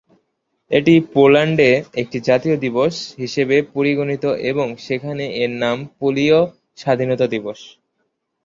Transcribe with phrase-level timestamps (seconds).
[0.71, 1.69] এটি পোল্যান্ডে
[1.93, 6.39] একটি জাতীয় দিবস হিসেবে পরিগণিত এবং সেখানে এর নাম পোলীয়
[6.77, 7.59] স্বাধীনতা দিবস।